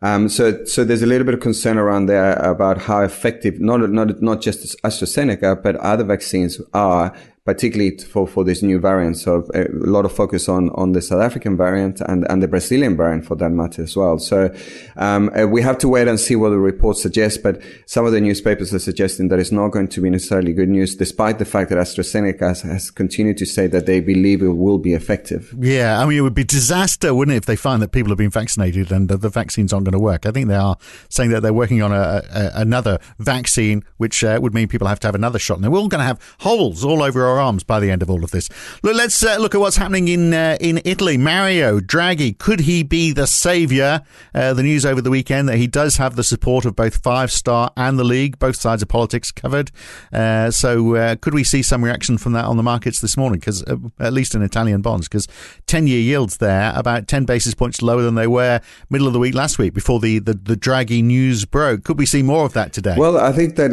Um, 0.04 0.28
so, 0.28 0.66
so 0.66 0.84
there's 0.84 1.00
a 1.00 1.06
little 1.06 1.25
bit 1.25 1.32
of 1.32 1.40
concern 1.40 1.78
around 1.78 2.06
there 2.06 2.34
about 2.34 2.76
how 2.82 3.00
effective, 3.00 3.58
not, 3.58 3.88
not, 3.88 4.20
not 4.20 4.42
just 4.42 4.76
AstraZeneca, 4.82 5.62
but 5.62 5.76
other 5.76 6.04
vaccines 6.04 6.61
are 6.75 7.16
particularly 7.44 7.98
for, 7.98 8.26
for 8.26 8.42
this 8.42 8.62
new 8.62 8.78
variant. 8.78 9.18
So 9.18 9.46
a 9.54 9.66
lot 9.70 10.06
of 10.06 10.12
focus 10.12 10.48
on, 10.48 10.70
on 10.70 10.92
the 10.92 11.02
South 11.02 11.20
African 11.20 11.56
variant 11.56 12.00
and, 12.00 12.26
and 12.30 12.42
the 12.42 12.48
Brazilian 12.48 12.96
variant 12.96 13.26
for 13.26 13.34
that 13.36 13.50
matter 13.50 13.82
as 13.82 13.94
well. 13.94 14.18
So, 14.18 14.54
um, 14.96 15.30
uh, 15.38 15.46
we 15.46 15.60
have 15.60 15.76
to 15.78 15.88
wait 15.88 16.08
and 16.08 16.18
see 16.18 16.36
what 16.36 16.50
the 16.50 16.58
reports 16.58 17.02
suggest, 17.02 17.42
but 17.42 17.60
some 17.84 18.06
of 18.06 18.12
the 18.12 18.20
newspapers 18.20 18.72
are 18.72 18.78
suggesting 18.78 19.28
that 19.28 19.38
it's 19.38 19.52
not 19.52 19.68
going 19.68 19.88
to 19.88 20.00
be 20.00 20.08
necessarily 20.08 20.54
good 20.54 20.70
news, 20.70 20.96
despite 20.96 21.38
the 21.38 21.44
fact 21.44 21.68
that 21.68 21.76
AstraZeneca 21.76 22.40
has, 22.40 22.62
has 22.62 22.90
continued 22.90 23.36
to 23.38 23.46
say 23.46 23.66
that 23.66 23.84
they 23.84 24.00
believe 24.00 24.40
it 24.42 24.48
will 24.48 24.78
be 24.78 24.94
effective. 24.94 25.54
Yeah. 25.58 26.00
I 26.00 26.06
mean, 26.06 26.16
it 26.16 26.22
would 26.22 26.34
be 26.34 26.44
disaster, 26.44 27.14
wouldn't 27.14 27.34
it, 27.34 27.38
if 27.38 27.46
they 27.46 27.56
find 27.56 27.82
that 27.82 27.92
people 27.92 28.10
have 28.10 28.18
been 28.18 28.30
vaccinated 28.30 28.90
and 28.90 29.08
the 29.08 29.28
vaccines 29.28 29.72
aren't 29.72 29.84
going 29.84 29.92
to 29.92 29.98
work. 29.98 30.24
I 30.24 30.30
think 30.30 30.48
they 30.48 30.56
are 30.56 30.78
saying 31.10 31.30
that 31.30 31.42
they're 31.42 31.52
working 31.52 31.82
on 31.82 31.92
a, 31.92 32.22
a 32.32 32.50
another 32.54 32.98
vaccine, 33.18 33.84
which 33.98 34.24
uh, 34.24 34.38
would 34.40 34.54
mean 34.54 34.68
people 34.68 34.86
have 34.86 35.00
to 35.00 35.06
have 35.08 35.14
another 35.14 35.38
shot. 35.38 35.58
And 35.58 35.70
we're 35.70 35.78
all 35.78 35.88
going 35.88 36.00
to 36.00 36.06
have 36.06 36.36
holes 36.40 36.84
all 36.84 37.02
over 37.02 37.26
our 37.26 37.34
our 37.35 37.41
arms 37.41 37.64
by 37.64 37.81
the 37.81 37.91
end 37.91 38.03
of 38.03 38.11
all 38.11 38.25
of 38.25 38.31
this. 38.31 38.49
Look, 38.83 38.95
let's 38.95 39.23
uh, 39.25 39.37
look 39.38 39.55
at 39.55 39.61
what's 39.61 39.76
happening 39.76 40.09
in 40.09 40.33
uh, 40.33 40.57
in 40.61 40.81
Italy. 40.85 41.17
Mario 41.17 41.81
Draghi, 41.81 42.38
could 42.38 42.61
he 42.61 42.83
be 42.83 43.12
the 43.12 43.26
saviour? 43.26 44.03
Uh, 44.35 44.55
the 44.55 44.62
news 44.62 44.87
over 44.87 45.00
the 45.00 45.11
weekend 45.11 45.49
that 45.49 45.57
he 45.57 45.67
does 45.67 45.97
have 45.97 46.17
the 46.17 46.25
support 46.25 46.64
of 46.64 46.76
both 46.76 47.03
Five 47.03 47.31
Star 47.31 47.73
and 47.76 47.99
the 47.99 48.05
League, 48.05 48.38
both 48.38 48.57
sides 48.57 48.83
of 48.83 48.88
politics 48.88 49.33
covered. 49.33 49.71
Uh, 50.12 50.50
so, 50.50 50.95
uh, 50.95 51.17
could 51.17 51.35
we 51.35 51.45
see 51.45 51.62
some 51.62 51.85
reaction 51.85 52.19
from 52.19 52.33
that 52.33 52.45
on 52.45 52.57
the 52.57 52.62
markets 52.62 53.00
this 53.00 53.17
morning? 53.17 53.41
Because 53.41 53.64
at 53.99 54.12
least 54.12 54.35
in 54.35 54.43
Italian 54.43 54.83
bonds, 54.83 55.09
because 55.09 55.26
ten-year 55.67 56.00
yields 56.00 56.37
there 56.37 56.73
about 56.76 57.09
ten 57.09 57.25
basis 57.25 57.55
points 57.55 57.83
lower 57.83 58.03
than 58.03 58.14
they 58.14 58.26
were 58.26 58.61
middle 58.91 59.07
of 59.07 59.12
the 59.12 59.19
week 59.19 59.35
last 59.35 59.59
week 59.59 59.75
before 59.75 59.99
the 60.00 60.19
the, 60.19 60.35
the 60.35 60.57
Draghi 60.57 61.03
news 61.03 61.45
broke. 61.45 61.85
Could 61.85 61.99
we 61.99 62.07
see 62.07 62.23
more 62.23 62.45
of 62.45 62.53
that 62.53 62.73
today? 62.73 62.95
Well, 62.97 63.17
I 63.17 63.33
think 63.33 63.57
that 63.57 63.73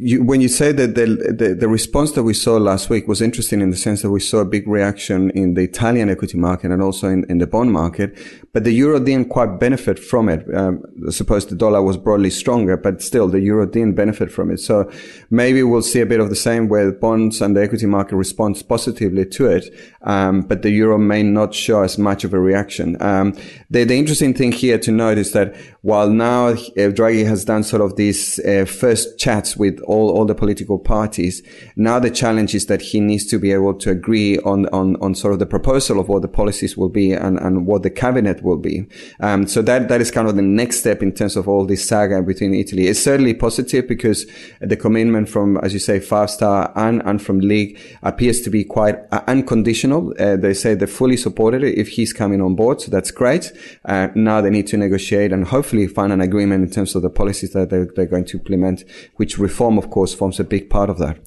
you, 0.00 0.22
when 0.22 0.40
you 0.40 0.48
say 0.48 0.72
that 0.72 0.94
the, 0.94 1.06
the 1.36 1.54
the 1.54 1.68
response 1.68 2.12
that 2.12 2.22
we 2.22 2.34
saw 2.34 2.56
last 2.56 2.88
week 2.88 2.93
week 2.94 3.08
was 3.08 3.20
interesting 3.20 3.60
in 3.60 3.70
the 3.70 3.76
sense 3.76 4.02
that 4.02 4.12
we 4.12 4.20
saw 4.20 4.38
a 4.38 4.44
big 4.56 4.64
reaction 4.68 5.30
in 5.30 5.54
the 5.54 5.62
Italian 5.62 6.08
equity 6.08 6.38
market 6.48 6.70
and 6.70 6.80
also 6.80 7.08
in, 7.08 7.20
in 7.28 7.38
the 7.38 7.46
bond 7.54 7.70
market, 7.72 8.16
but 8.52 8.62
the 8.62 8.70
euro 8.70 9.00
didn't 9.00 9.30
quite 9.36 9.58
benefit 9.66 9.98
from 9.98 10.28
it. 10.28 10.42
Um, 10.54 10.74
I 11.08 11.10
suppose 11.10 11.42
the 11.46 11.56
dollar 11.56 11.82
was 11.82 11.96
broadly 11.96 12.30
stronger, 12.30 12.76
but 12.76 13.02
still 13.02 13.26
the 13.26 13.40
euro 13.40 13.66
didn't 13.66 13.96
benefit 13.96 14.30
from 14.30 14.46
it. 14.52 14.60
So 14.60 14.88
maybe 15.30 15.60
we'll 15.64 15.90
see 15.92 16.00
a 16.00 16.06
bit 16.06 16.20
of 16.20 16.28
the 16.28 16.42
same 16.48 16.68
where 16.68 16.86
the 16.86 16.98
bonds 17.06 17.40
and 17.42 17.56
the 17.56 17.62
equity 17.62 17.86
market 17.86 18.14
responds 18.14 18.62
positively 18.62 19.26
to 19.26 19.46
it, 19.56 19.64
um, 20.02 20.42
but 20.42 20.62
the 20.62 20.70
euro 20.70 20.96
may 20.98 21.22
not 21.24 21.52
show 21.52 21.82
as 21.82 21.98
much 21.98 22.22
of 22.22 22.32
a 22.32 22.38
reaction. 22.38 22.96
Um, 23.02 23.34
the, 23.70 23.82
the 23.84 23.98
interesting 23.98 24.34
thing 24.34 24.52
here 24.52 24.78
to 24.78 24.92
note 24.92 25.18
is 25.18 25.32
that 25.32 25.56
while 25.82 26.08
now 26.08 26.46
uh, 26.48 26.90
Draghi 26.98 27.26
has 27.26 27.44
done 27.44 27.62
sort 27.64 27.82
of 27.82 27.96
these 27.96 28.38
uh, 28.38 28.64
first 28.66 29.18
chats 29.18 29.56
with 29.56 29.80
all, 29.80 30.10
all 30.10 30.24
the 30.24 30.34
political 30.34 30.78
parties, 30.78 31.42
now 31.74 31.98
the 31.98 32.10
challenge 32.10 32.54
is 32.54 32.66
that 32.66 32.80
he 32.84 33.00
needs 33.00 33.26
to 33.26 33.38
be 33.38 33.52
able 33.52 33.74
to 33.74 33.90
agree 33.90 34.38
on, 34.40 34.66
on, 34.66 34.96
on 34.96 35.14
sort 35.14 35.32
of 35.32 35.38
the 35.38 35.46
proposal 35.46 35.98
of 35.98 36.08
what 36.08 36.22
the 36.22 36.28
policies 36.28 36.76
will 36.76 36.88
be 36.88 37.12
and, 37.12 37.38
and 37.38 37.66
what 37.66 37.82
the 37.82 37.90
cabinet 37.90 38.42
will 38.42 38.56
be. 38.56 38.86
Um, 39.20 39.46
so 39.46 39.62
that, 39.62 39.88
that 39.88 40.00
is 40.00 40.10
kind 40.10 40.28
of 40.28 40.36
the 40.36 40.42
next 40.42 40.80
step 40.80 41.02
in 41.02 41.12
terms 41.12 41.36
of 41.36 41.48
all 41.48 41.64
this 41.64 41.86
saga 41.86 42.22
between 42.22 42.54
Italy. 42.54 42.86
It's 42.86 43.00
certainly 43.00 43.34
positive 43.34 43.88
because 43.88 44.26
the 44.60 44.76
commitment 44.76 45.28
from, 45.28 45.56
as 45.58 45.72
you 45.72 45.78
say, 45.78 46.00
Five 46.00 46.30
Star 46.30 46.72
and, 46.76 47.02
and 47.04 47.20
from 47.22 47.40
League 47.40 47.78
appears 48.02 48.40
to 48.42 48.50
be 48.50 48.64
quite 48.64 48.96
uh, 49.12 49.22
unconditional. 49.26 50.12
Uh, 50.18 50.36
they 50.36 50.54
say 50.54 50.74
they 50.74 50.86
fully 50.86 51.16
supported 51.16 51.62
it 51.62 51.78
if 51.78 51.88
he's 51.88 52.12
coming 52.12 52.40
on 52.40 52.54
board. 52.54 52.80
So 52.80 52.90
that's 52.90 53.10
great. 53.10 53.52
Uh, 53.84 54.08
now 54.14 54.40
they 54.40 54.50
need 54.50 54.66
to 54.68 54.76
negotiate 54.76 55.32
and 55.32 55.46
hopefully 55.46 55.86
find 55.86 56.12
an 56.12 56.20
agreement 56.20 56.64
in 56.64 56.70
terms 56.70 56.94
of 56.94 57.02
the 57.02 57.10
policies 57.10 57.52
that 57.52 57.70
they're, 57.70 57.88
they're 57.96 58.06
going 58.06 58.26
to 58.26 58.38
implement, 58.38 58.84
which 59.16 59.38
reform, 59.38 59.78
of 59.78 59.90
course, 59.90 60.14
forms 60.14 60.40
a 60.40 60.44
big 60.44 60.70
part 60.70 60.90
of 60.90 60.98
that. 60.98 61.18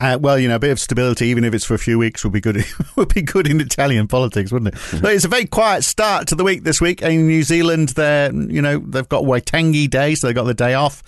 Uh, 0.00 0.18
well, 0.18 0.38
you 0.38 0.48
know, 0.48 0.56
a 0.56 0.58
bit 0.58 0.70
of 0.70 0.80
stability, 0.80 1.26
even 1.26 1.44
if 1.44 1.52
it's 1.52 1.64
for 1.64 1.74
a 1.74 1.78
few 1.78 1.98
weeks, 1.98 2.24
would 2.24 2.32
be 2.32 2.40
good. 2.40 2.64
would 2.96 3.12
be 3.12 3.20
good 3.20 3.46
in 3.46 3.60
Italian 3.60 4.08
politics, 4.08 4.50
wouldn't 4.50 4.74
it? 4.74 4.78
Mm-hmm. 4.78 5.06
it's 5.06 5.24
a 5.26 5.28
very 5.28 5.44
quiet 5.44 5.84
start 5.84 6.26
to 6.28 6.34
the 6.34 6.44
week 6.44 6.64
this 6.64 6.80
week 6.80 7.02
in 7.02 7.26
New 7.26 7.42
Zealand. 7.42 7.90
They're, 7.90 8.32
you 8.32 8.62
know, 8.62 8.78
they've 8.78 9.08
got 9.08 9.24
Waitangi 9.24 9.90
Day, 9.90 10.14
so 10.14 10.26
they 10.26 10.32
got 10.32 10.44
the 10.44 10.54
day 10.54 10.72
off. 10.72 11.02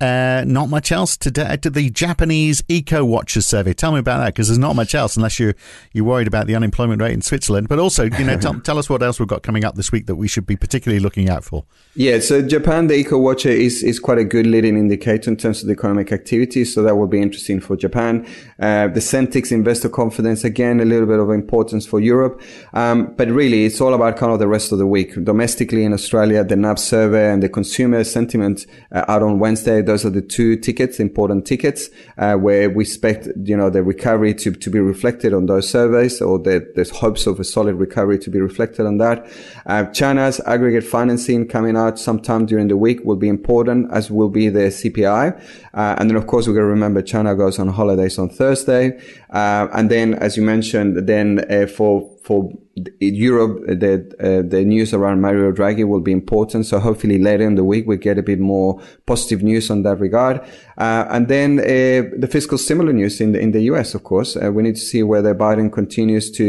Uh, 0.00 0.44
not 0.46 0.68
much 0.68 0.92
else 0.92 1.16
today. 1.16 1.56
To 1.56 1.70
the 1.70 1.90
Japanese 1.90 2.62
Eco 2.68 3.04
Watchers 3.04 3.46
survey. 3.46 3.72
Tell 3.72 3.90
me 3.90 3.98
about 3.98 4.18
that 4.18 4.26
because 4.26 4.46
there's 4.46 4.56
not 4.58 4.76
much 4.76 4.94
else 4.94 5.16
unless 5.16 5.40
you're 5.40 5.56
you're 5.92 6.04
worried 6.04 6.28
about 6.28 6.46
the 6.46 6.54
unemployment 6.54 7.02
rate 7.02 7.14
in 7.14 7.20
Switzerland. 7.20 7.68
But 7.68 7.80
also, 7.80 8.04
you 8.04 8.24
know, 8.24 8.38
tell, 8.38 8.60
tell 8.60 8.78
us 8.78 8.88
what 8.88 9.02
else 9.02 9.18
we've 9.18 9.28
got 9.28 9.42
coming 9.42 9.64
up 9.64 9.74
this 9.74 9.90
week 9.90 10.06
that 10.06 10.14
we 10.14 10.28
should 10.28 10.46
be 10.46 10.54
particularly 10.54 11.00
looking 11.00 11.28
out 11.28 11.42
for. 11.42 11.64
Yeah, 11.96 12.20
so 12.20 12.40
Japan, 12.42 12.86
the 12.86 12.94
Eco 12.94 13.18
Watcher 13.18 13.48
is 13.48 13.82
is 13.82 13.98
quite 13.98 14.18
a 14.18 14.24
good 14.24 14.46
leading 14.46 14.78
indicator 14.78 15.32
in 15.32 15.36
terms 15.36 15.62
of 15.62 15.66
the 15.66 15.72
economic 15.72 16.12
activity. 16.12 16.64
So 16.64 16.84
that 16.84 16.94
will 16.94 17.08
be 17.08 17.20
interesting 17.20 17.58
for 17.58 17.76
Japan. 17.76 18.24
Uh, 18.60 18.86
the 18.86 19.00
Sentix 19.00 19.50
investor 19.50 19.88
confidence 19.88 20.44
again, 20.44 20.78
a 20.78 20.84
little 20.84 21.08
bit 21.08 21.18
of 21.18 21.28
importance 21.30 21.86
for 21.86 21.98
Europe. 21.98 22.40
Um, 22.72 23.14
but 23.16 23.28
really, 23.30 23.64
it's 23.64 23.80
all 23.80 23.94
about 23.94 24.16
kind 24.16 24.32
of 24.32 24.38
the 24.38 24.46
rest 24.46 24.70
of 24.70 24.78
the 24.78 24.86
week. 24.86 25.24
Domestically 25.24 25.82
in 25.82 25.92
Australia, 25.92 26.44
the 26.44 26.54
NAB 26.54 26.78
survey 26.78 27.32
and 27.32 27.42
the 27.42 27.48
consumer 27.48 28.04
sentiment 28.04 28.64
uh, 28.92 29.04
out 29.08 29.24
on 29.24 29.40
Wednesday 29.40 29.82
those 29.88 30.04
are 30.04 30.10
the 30.10 30.20
two 30.20 30.54
tickets, 30.56 31.00
important 31.00 31.46
tickets, 31.46 31.88
uh, 32.18 32.34
where 32.34 32.68
we 32.68 32.84
expect, 32.84 33.26
you 33.42 33.56
know, 33.56 33.70
the 33.70 33.82
recovery 33.82 34.34
to, 34.34 34.52
to 34.52 34.68
be 34.68 34.78
reflected 34.78 35.32
on 35.32 35.46
those 35.46 35.68
surveys 35.68 36.20
or 36.20 36.38
the, 36.38 36.70
there's 36.74 36.90
hopes 36.90 37.26
of 37.26 37.40
a 37.40 37.44
solid 37.44 37.74
recovery 37.76 38.18
to 38.18 38.28
be 38.28 38.38
reflected 38.38 38.84
on 38.84 38.98
that. 38.98 39.26
Uh, 39.64 39.86
China's 39.86 40.40
aggregate 40.40 40.84
financing 40.84 41.48
coming 41.48 41.74
out 41.74 41.98
sometime 41.98 42.44
during 42.44 42.68
the 42.68 42.76
week 42.76 43.02
will 43.02 43.16
be 43.16 43.28
important, 43.28 43.90
as 43.90 44.10
will 44.10 44.28
be 44.28 44.50
the 44.50 44.68
CPI. 44.68 45.42
Uh, 45.78 45.94
and 45.98 46.10
then, 46.10 46.16
of 46.16 46.26
course, 46.26 46.48
we're 46.48 46.54
going 46.54 46.64
to 46.64 46.68
remember 46.68 47.00
China 47.00 47.36
goes 47.36 47.60
on 47.60 47.68
holidays 47.68 48.18
on 48.18 48.28
Thursday. 48.28 48.98
Uh, 49.30 49.68
and 49.72 49.88
then, 49.88 50.14
as 50.14 50.36
you 50.36 50.42
mentioned, 50.42 51.06
then 51.06 51.44
uh, 51.48 51.68
for 51.68 52.10
for 52.28 52.52
Europe, 53.00 53.64
the 53.66 53.94
uh, 54.20 54.48
the 54.48 54.64
news 54.64 54.92
around 54.92 55.20
Mario 55.20 55.50
Draghi 55.52 55.88
will 55.88 56.00
be 56.00 56.12
important. 56.12 56.66
So 56.66 56.78
hopefully 56.78 57.18
later 57.18 57.44
in 57.44 57.54
the 57.54 57.64
week 57.64 57.86
we 57.86 57.96
get 57.96 58.18
a 58.18 58.22
bit 58.22 58.38
more 58.38 58.80
positive 59.06 59.42
news 59.42 59.70
on 59.70 59.82
that 59.84 59.98
regard. 59.98 60.36
Uh, 60.76 61.06
and 61.08 61.28
then 61.28 61.58
uh, 61.58 62.00
the 62.22 62.28
fiscal 62.30 62.58
stimulus 62.58 62.94
news 62.94 63.20
in 63.20 63.32
the 63.32 63.40
in 63.40 63.50
the 63.52 63.62
US, 63.72 63.94
of 63.94 64.02
course, 64.04 64.36
uh, 64.36 64.50
we 64.52 64.62
need 64.62 64.76
to 64.76 64.86
see 64.92 65.02
whether 65.02 65.34
Biden 65.34 65.72
continues 65.72 66.30
to 66.32 66.46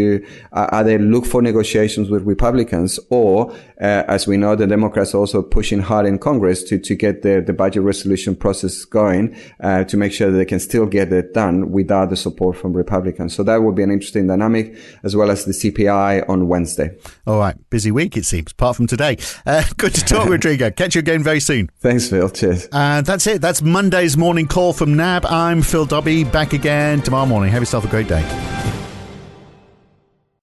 uh, 0.54 0.68
either 0.80 1.00
look 1.00 1.26
for 1.26 1.42
negotiations 1.42 2.10
with 2.10 2.24
Republicans 2.24 3.00
or, 3.10 3.52
uh, 3.82 4.04
as 4.16 4.28
we 4.28 4.38
know, 4.38 4.56
the 4.56 4.68
Democrats 4.68 5.14
are 5.14 5.20
also 5.20 5.42
pushing 5.42 5.80
hard 5.80 6.06
in 6.06 6.18
Congress 6.20 6.64
to 6.64 6.78
to 6.78 6.94
get 6.96 7.22
the 7.22 7.36
the 7.50 7.54
budget 7.54 7.84
resolution 7.84 8.36
process 8.36 8.86
going 8.86 9.19
to 9.28 9.98
make 9.98 10.12
sure 10.12 10.32
that 10.32 10.38
they 10.38 10.46
can 10.46 10.60
still 10.60 10.86
get 10.86 11.12
it 11.14 11.34
done 11.34 11.72
without 11.72 12.10
the 12.10 12.16
support 12.16 12.58
from 12.58 12.74
Republicans. 12.74 13.36
So 13.36 13.44
that 13.44 13.58
will 13.58 13.72
be 13.72 13.84
an 13.84 13.92
interesting 13.92 14.28
dynamic, 14.28 14.76
as 15.04 15.16
well 15.16 15.30
as 15.32 15.46
the 15.46 15.52
CPI 15.52 16.28
on 16.30 16.48
Wednesday. 16.48 16.96
All 17.28 17.40
right. 17.40 17.56
Busy 17.70 17.92
week, 17.92 18.18
it 18.18 18.26
seems, 18.26 18.52
apart 18.52 18.76
from 18.76 18.88
today. 18.88 19.18
Uh, 19.46 19.64
good 19.78 19.94
to 19.96 20.04
talk, 20.04 20.30
Rodrigo. 20.36 20.72
Catch 20.72 20.96
you 20.96 21.00
again 21.00 21.24
very 21.24 21.40
soon. 21.40 21.70
Thanks, 21.80 22.10
Phil. 22.10 22.30
Cheers. 22.30 22.68
And 22.72 23.06
that's 23.06 23.28
it. 23.28 23.42
That's 23.42 23.62
Monday's 23.62 24.18
morning 24.18 24.48
call 24.48 24.74
from 24.74 24.96
NAB. 24.96 25.26
I'm 25.26 25.62
Phil 25.62 25.86
Dobbie. 25.86 26.24
back 26.24 26.54
again 26.54 27.02
tomorrow 27.02 27.26
morning. 27.26 27.52
Have 27.52 27.62
yourself 27.62 27.86
a 27.86 27.90
great 27.90 28.08
day. 28.08 28.89